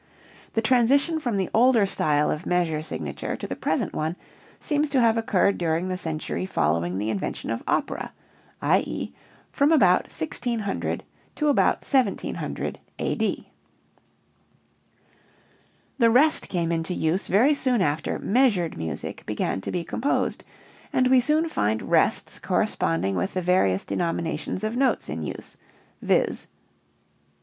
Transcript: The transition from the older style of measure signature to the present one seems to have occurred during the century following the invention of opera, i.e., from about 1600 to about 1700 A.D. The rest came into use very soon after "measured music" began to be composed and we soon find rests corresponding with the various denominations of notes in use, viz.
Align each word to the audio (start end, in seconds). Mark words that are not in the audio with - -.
The 0.53 0.63
transition 0.63 1.19
from 1.19 1.37
the 1.37 1.51
older 1.53 1.85
style 1.85 2.31
of 2.31 2.47
measure 2.47 2.81
signature 2.81 3.35
to 3.35 3.45
the 3.45 3.55
present 3.55 3.93
one 3.93 4.15
seems 4.59 4.89
to 4.89 4.99
have 4.99 5.15
occurred 5.15 5.59
during 5.59 5.89
the 5.89 5.95
century 5.95 6.47
following 6.47 6.97
the 6.97 7.11
invention 7.11 7.51
of 7.51 7.61
opera, 7.67 8.11
i.e., 8.63 9.13
from 9.51 9.71
about 9.71 10.05
1600 10.05 11.03
to 11.35 11.49
about 11.49 11.83
1700 11.83 12.79
A.D. 12.97 13.51
The 15.99 16.09
rest 16.09 16.49
came 16.49 16.71
into 16.71 16.95
use 16.95 17.27
very 17.27 17.53
soon 17.53 17.83
after 17.83 18.17
"measured 18.17 18.75
music" 18.77 19.23
began 19.27 19.61
to 19.61 19.71
be 19.71 19.83
composed 19.83 20.43
and 20.91 21.09
we 21.09 21.19
soon 21.21 21.47
find 21.47 21.83
rests 21.91 22.39
corresponding 22.39 23.15
with 23.15 23.35
the 23.35 23.41
various 23.43 23.85
denominations 23.85 24.63
of 24.63 24.75
notes 24.75 25.09
in 25.09 25.21
use, 25.21 25.57
viz. 26.01 26.47